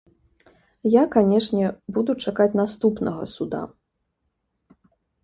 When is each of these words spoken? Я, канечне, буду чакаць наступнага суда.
Я, 0.93 1.01
канечне, 1.15 1.65
буду 1.97 2.11
чакаць 2.27 2.57
наступнага 2.61 3.23
суда. 3.35 3.61